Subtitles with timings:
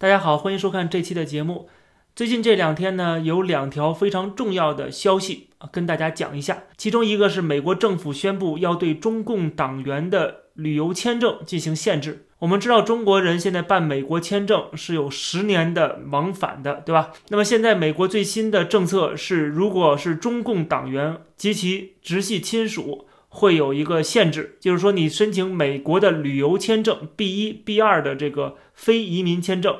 [0.00, 1.68] 大家好，欢迎收看这期的节目。
[2.16, 6.62] 最近这两天呢，有两条非常重要的消息啊，跟大家讲一下。
[6.78, 12.24] 其中一个是美国政府宣布要对中共党员的旅游签证进行限制。
[12.38, 17.10] 我们知道，中国人现在办美国签证是有十年的往返的，对吧？
[17.28, 23.06] 那么现在美国最新的政策是，如果是中共党员及其直系亲属。
[23.32, 29.76] 会有一个限制，就是说你申请美国的旅游签证 B 一、B 二的这个非移民签证，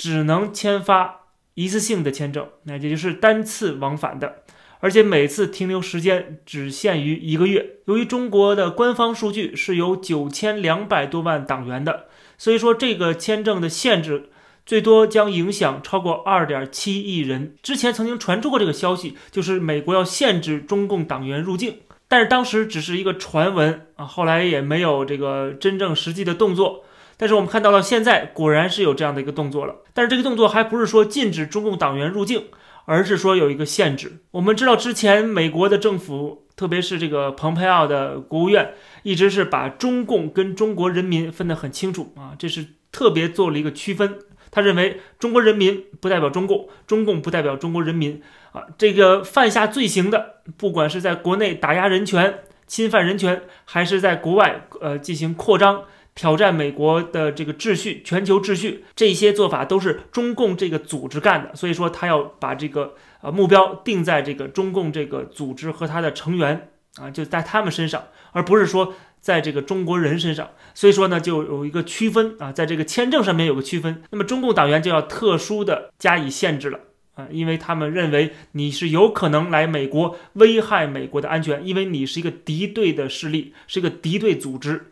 [0.00, 4.44] 只能签发一次性的签证，那也就是单次往返的，
[4.78, 7.80] 而且每次停留时间只限于一个月。
[7.84, 12.06] 由于中国的官方数据是有九千两百多万党员的，
[12.38, 14.30] 所以说这个签证的限制
[14.64, 17.54] 最多将影响超过二点七亿人。
[17.62, 21.80] 之前曾经传出过这个消息，就是美国要限制中共党员入境。
[22.08, 26.86] 但是当时只是一个传闻啊，后来也没有这个真正实际的动作。
[27.20, 29.74] 但是我们看到了现在果然是有这样的一个动作了。
[29.92, 32.46] 但是这个动作还不是说禁止中共党员入境，
[32.86, 34.22] 而是说有一个限制。
[34.30, 44.18] 我们知道之前美国的政府，特别是这个蓬佩奥的国务院，一直是把中共跟中国人民分得很清楚啊，这是特别做了一个区分。
[44.50, 48.22] 他认为中国人民不代表中共，中共不代表中国人民。
[48.52, 55.84] 啊，这个犯下罪行的，不管是在国内打压人权、侵犯人权，还是在国外呃进行扩张、
[56.20, 61.56] 挑战美国的这个秩序、全球秩序，这些做法都是中共这个组织干的。
[61.56, 70.50] 所以说，他要把这个呃目标定在这个中共这个组织和他的成员啊，就在他们身上，而不是说在这个中国人身上。
[70.74, 74.02] 所以说呢，就有一个区分啊，在这个签证上面有个区分。
[74.10, 76.80] 那么中共党员就要特殊的加以限制了
[77.14, 77.28] 啊。
[77.30, 84.89] 因为他们认为你是有可能来美国危害美国的安全，因为你是一个敌对的势力，是一个敌对组织，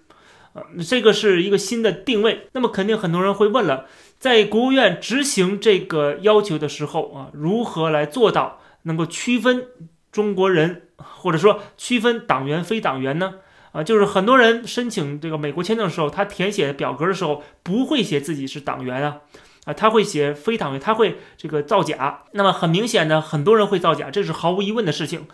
[0.89, 2.49] 这个是一个新的定位。
[2.53, 3.87] 那么肯定很多人会问了，
[4.19, 9.67] 在国务院执行这个要求的时候啊，如何来做到能够区分
[10.11, 13.35] 中国人，或者说区分党员非党员呢？
[13.73, 19.19] 啊，就是很多人申请这个美国签证的时候，他填写表格的时候不会写自己是党员啊。
[19.65, 22.23] 啊，他会写非党员，他会这个造假。
[22.33, 25.27] 那么很明显的，很多人会造假，这是毫无疑问的事情。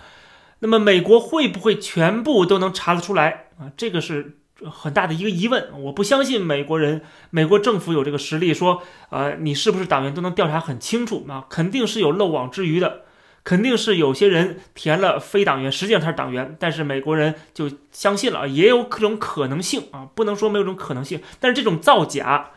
[0.58, 3.70] 那么美国会不会全部都能查得出来啊？
[3.76, 4.38] 这个是
[4.70, 5.69] 很大的一个疑问。
[5.82, 11.47] 我不相信美国人、美国政府有这个实力说，呃，你是不是党员都能调查很清楚啊？
[11.48, 13.03] 肯定是有漏网之鱼的，
[13.43, 21.20] 肯定是有些人填了非党员，实际上他是党员，但是美国人就相信了，也有各种可能性啊，不能说没有这种可能性。
[21.41, 22.50] 但是这种造假。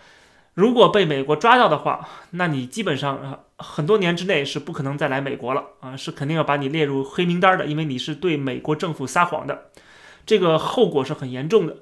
[0.53, 9.66] 如果被美国抓到的话，那你基本上，很多年之内是不可能再来美国了啊，是肯定要把你列入黑名单的，因为你是对美国政府撒谎的，
[10.25, 11.75] 这个后果是很严重的。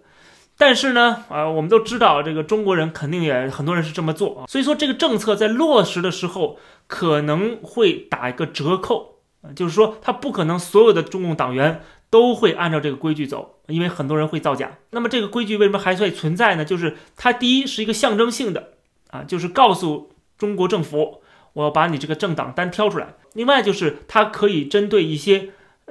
[0.57, 6.57] 但是呢，啊，我们都知道这个中国人肯定也很多人是这么做啊，所以说这个政策在落实的时候
[6.87, 11.81] 可能会打一个折扣啊，就是说他不可能所有的中共党员。
[12.11, 14.77] 都会按照这个规矩走，因为很多人会造假。
[14.91, 16.63] 那么这个规矩为什么还会存在呢？
[16.63, 18.69] 就是它第一是一个象征性的
[19.09, 23.15] 啊，就是告诉中国政府，我要把你这个政党单挑出来。
[23.33, 25.49] 另外就是它可以针对一些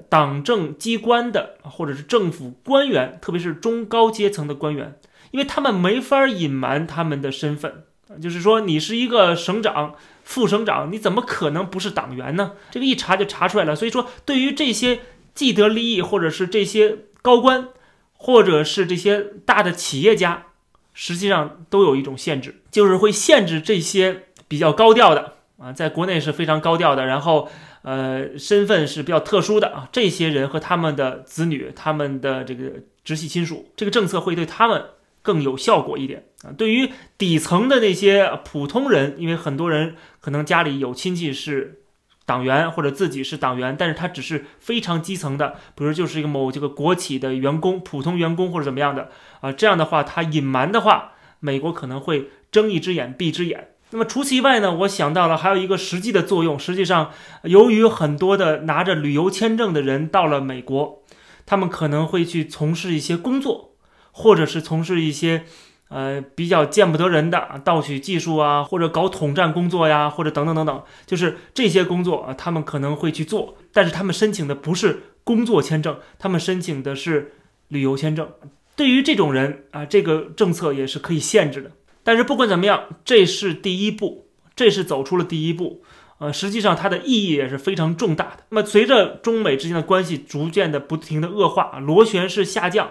[0.09, 4.99] 党政机关的或者是政府官员，特别是中高阶层的官员，
[5.31, 7.85] 因为他们没法隐瞒他们的身份
[8.21, 12.53] 就是说你是一个省长、副省长，你怎么可能不是党员呢？
[12.71, 13.75] 这个一查就查出来了。
[13.75, 15.01] 所以说对于这些。
[15.35, 17.67] 既得利益，或者是这些高官，
[18.13, 20.45] 或者是这些大的企业家，
[20.93, 27.51] 实际上都有一种限制，就是会限制这些比较高调的啊，在国内是非常高调的，然后
[27.85, 32.73] 呃身份是比较特殊的啊，这些人和他们的子女、他们的这个
[33.05, 34.87] 直系亲属，这个政策会对他们
[35.23, 36.51] 更有效果一点啊。
[36.59, 41.81] 对于底层的那些普通人，因为很多人可能家里有亲戚是。
[42.27, 49.11] 党员或者自己是党员，但是他只是非常基层的，比如就是一个某这个国企的员工、普通员工或者怎么样的
[49.43, 53.74] 啊，这样的话他隐瞒的话，美国可能会睁一只眼闭一只眼。
[53.95, 57.13] 那么除此以外呢，我想到了还有一个实际的作用，实际上
[57.45, 61.05] 由于很多的拿着旅游签证的人到了美国，
[61.47, 63.77] 他们可能会去从事一些工作，
[64.11, 65.45] 或者是从事一些。
[65.91, 77.35] 呃，比较见不得人的盗取技术啊，或者搞统战工作呀，或者等等等等，就是这些工作啊，他们可能会去做，但是他们申请的不是工作签证，他们申请的是
[77.69, 78.29] 旅游签证。
[78.75, 81.71] 对于这种人啊，这个政策也是可以限制的。
[82.05, 85.83] 但是不管怎么样，这是第一步，这是走出了第一步。
[86.19, 88.45] 呃，实际上它的意义也是非常重大的。
[88.51, 92.91] 那么随着中美之间的关系逐渐的不停的恶化，螺旋式下降。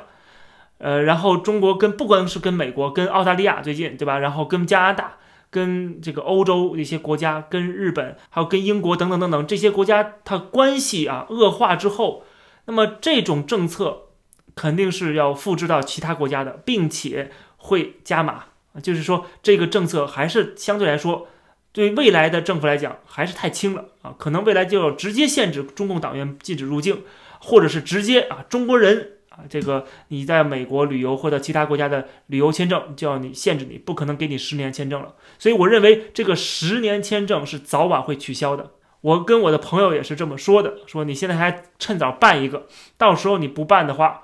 [0.80, 4.20] 呃，然后中国跟不光是跟美国，跟澳大利亚最近，对吧？
[4.20, 5.14] 然后跟加拿大，
[5.50, 12.26] 跟这个欧洲一些国家、跟日本，还有跟英国等等等等这些国家，它关系啊恶化之后，
[12.66, 14.10] 那么这种政策
[14.54, 18.46] 肯定是要复制到其他国家的，并且会加码，
[18.82, 21.28] 就是说这个政策还是相对来说。
[21.72, 24.14] 对未来的政府来讲，还是太轻了啊！
[24.20, 27.02] 可能未来就要直接限制中共党员禁止入境，
[27.40, 35.16] 或者是直接啊，中国人啊，这个你在美国旅游或者其他国家的旅游签证就要你限制你，不可能给你十年签证了。
[35.40, 38.70] 所以我认为这个十年签证是早晚会取消的。
[39.02, 42.68] 我跟我的朋友也是这么说的，说你现在还趁早办一个，
[43.00, 44.22] 到时候你不办的话，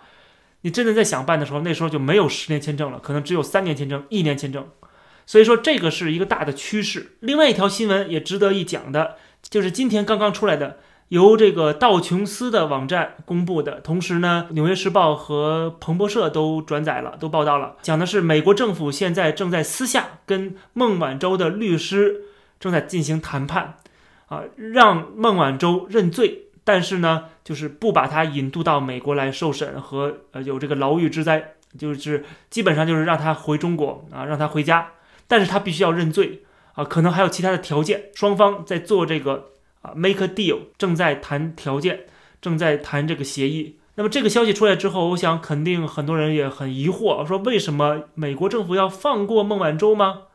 [0.62, 4.68] 你真的在想办的时候，那时候就没有十年签证了，可能只有三年签证、一年签证。
[5.26, 7.18] 所以说这个是一个大的趋势。
[7.20, 10.80] 另外一条新闻也值得一讲的，就是今天刚刚出来的，
[11.10, 22.24] 由这个道琼斯的网站公布的，同时呢，《纽约时报》和彭博社都转载了，都报道了，讲的是美国政府现在正在私下跟孟晚舟的律师
[22.60, 23.78] 正在进行谈判，
[24.30, 34.92] 啊，让孟晚舟认罪，但是呢，就是不把他引渡到美国来受审和呃有这个牢狱之灾，就是基本上就是让他回中国啊，让他回家。
[35.28, 36.44] 但是他必须要认罪
[36.76, 38.12] 啊，可能还有其他的条件。
[38.14, 39.50] 双方在做这个
[39.82, 42.02] 啊，make a deal，正在谈条件，
[42.40, 43.80] 正在谈这个协议。
[43.96, 50.26] 那么这个消息出来之后，我想肯定很多人也很疑惑，说为什么美国政府要放过孟晚舟吗？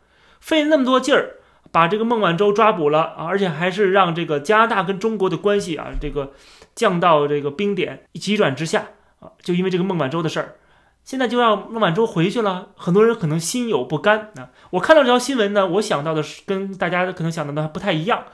[0.41, 1.37] 费那么多劲儿
[1.75, 6.33] 把这个孟晚舟抓捕了啊，而且还是让这个加拿大跟中国的关系啊，这个
[6.77, 10.55] 降到这个冰点，急转直下啊，就因为这个孟晚舟的事儿。
[11.03, 14.51] 现在就让孟晚舟回去了，很多人可能心有不甘啊。
[14.71, 18.27] 我看到这条新闻呢，我想到的是跟大家可能想到的不太一样。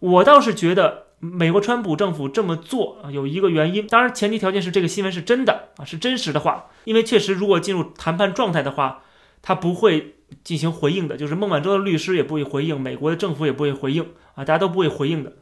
[0.00, 6.66] 我倒是觉得美国川普政府这么做啊，有一个原因，当然前提条件是这个新闻是真的啊，是真实的话。
[6.82, 9.02] 因为确实，如果进入谈判状态的话，
[9.40, 14.02] 他不会进行回应的，就是孟晚舟的律师也不会回应，美国的政府也不会回应
[14.34, 15.32] 啊，大家都不会回应的。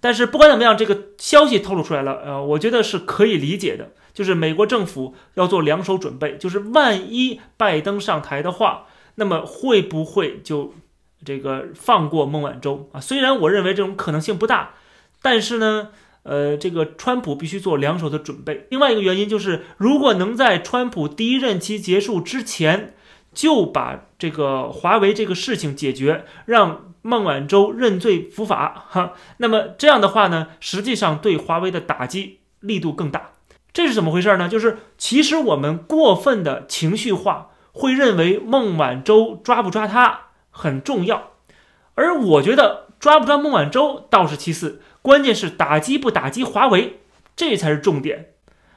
[0.00, 3.92] 但是不管怎么样，这个消息透露出来了，呃，我觉得是可以理解的。
[4.12, 10.74] 就是美国政府要做两手准备，就是万一拜登上台的话，那么会不会就
[11.24, 13.00] 这个放过孟晚舟啊？
[13.00, 14.74] 虽然我认为这种可能性不大，
[15.22, 15.88] 但是呢，
[16.24, 18.66] 呃，这个川普必须做两手的准备。
[18.70, 22.94] 另外一个原因就是，如果能在川普第一任期结束之前
[23.32, 33.32] 就把这个华为这个事情解决，让孟晚舟认罪伏法，哈，那么这样的话呢，实际上对华为的打击力度更大。
[33.72, 34.48] 这是怎么回事呢？
[34.48, 41.30] 就是其实我们过分的情绪化，会认为孟晚舟抓不抓他很重要，
[41.94, 47.00] 而我觉得抓不抓孟晚舟倒是其次，关键是打击不打击华为，
[47.34, 48.34] 这才是重点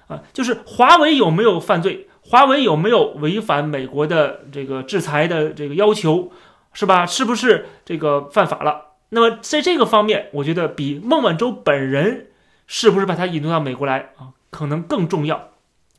[0.08, 0.24] 啊！
[0.32, 6.32] 就是华为有没有犯罪，华为有没有违反美国的这个制裁的这个要求，
[6.74, 7.06] 是吧？
[7.06, 8.94] 是不是这个犯法了？
[9.10, 12.28] 那么在这个方面，我觉得比孟晚舟本人
[12.66, 14.34] 是不是把他引渡到美国来啊？
[14.50, 15.50] 可能更重要，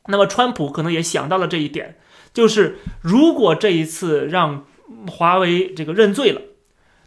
[0.07, 1.97] 那么川普可能也想到了这一点，
[2.33, 4.65] 就是如果这一次让
[5.09, 6.41] 华为这个认罪了，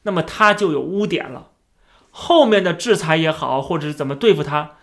[0.05, 1.49] 那么他就有污点了，
[2.11, 4.77] 后面的制裁也好，或者是怎么对付他，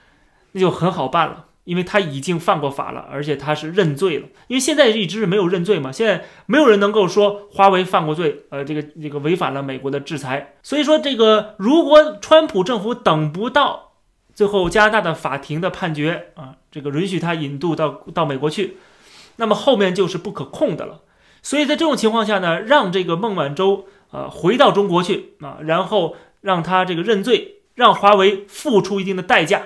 [0.52, 13.84] 那就很好办了，因为他已经犯过法了，而且他是认罪了，因为现在一直是没有认罪嘛，现在没有人能够说华为犯过罪，呃，这个这个违反了美国的制裁，所以说这个如果川普政府等不到。
[14.34, 18.78] 最后，加拿大的法庭的判决啊，这个允许他引渡到到美国去，
[19.38, 21.02] 那么后面就是不可控的了。
[21.42, 29.64] 所以在这种情况下呢，让这个孟晚舟啊回到中国去啊，然后让他这个认罪，让华为付出一定的代价，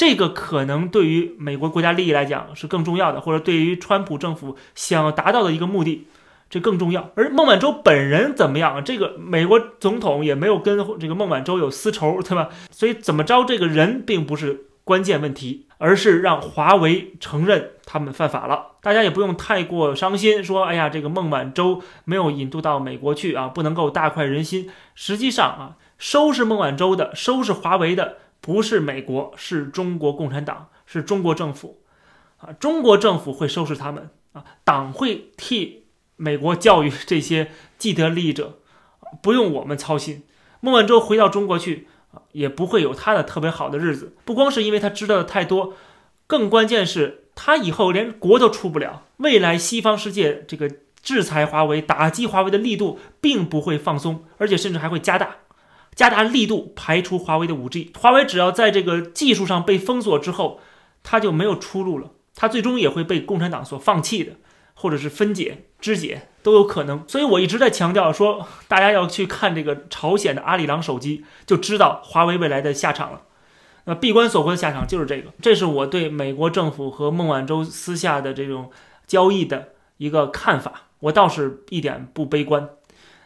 [0.00, 6.06] 这个可能对于美国国家利益来讲是更重要的，或者对于川普政府想要达到的一个目的。
[6.48, 8.82] 这更重要，而孟晚舟本人怎么样？
[8.82, 12.48] 这个美国总统也没有跟这个孟晚舟有私仇，对吧？
[12.70, 18.68] 所以怎么着，这个人并不是关键问题，而是让华为承认他们犯法了。
[18.80, 24.70] 大家也不用太过伤心，说哎呀，这个孟晚舟没有引渡到美国去啊，不能够大快人心。
[24.94, 31.82] 实际上啊，收拾孟晚舟的，收拾华为的，不是美国，是中国共产党，是中国政府
[32.38, 32.52] 啊。
[32.52, 35.78] 中国政府会收拾他们啊，党会替。
[36.22, 38.58] 美国教育这些既得利益者，
[39.22, 40.24] 不用我们操心。
[40.60, 44.14] 孟晚舟回到中国去啊，也不会有他的特别好的日子。
[44.26, 45.72] 不光是因为他知道的太多，
[46.26, 49.06] 更关键是他以后连国都出不了。
[49.16, 50.70] 未来西方世界这个
[51.02, 55.36] 制裁华为、打击华为的力度并不会放松，而且甚至还会加大，
[56.00, 57.92] 加大力度排除华为的五 G。
[57.98, 60.58] 华为只要在这个技术上被封锁之后，
[61.02, 64.36] 它就没有出路了，它最终也会被共产党所放弃的。
[64.72, 67.04] 或者是分解、肢解都有可能。
[67.06, 73.20] 所以我一直在强调说，大家要去看这个朝鲜的阿里郎手机，就知道华为未来的下场了。
[73.84, 78.70] 那闭关锁国的下场就是这个，这是我对美国政府和孟晚舟私下的这种
[79.06, 82.70] 交易的一个看法，我倒是一点不悲观。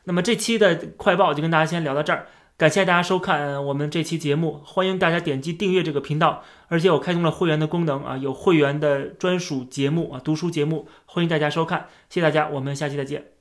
[0.07, 13.34] 那么这期的快报就跟大家先聊到这儿，感谢大家收看我们这期节目，欢迎大家点击订阅这个频道，而且我开通了会员的功能啊，有会员的专属节目啊，读书节目，欢迎大家收看，谢谢大家，我们下期再见。